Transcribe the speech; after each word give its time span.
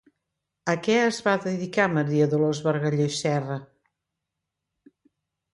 A 0.71 0.73
què 0.87 0.95
es 1.01 1.19
va 1.27 1.33
dedicar 1.43 1.85
Maria 1.97 2.29
Dolors 2.33 2.63
Bargalló 2.69 3.07
i 3.13 3.15
Serra? 3.19 3.59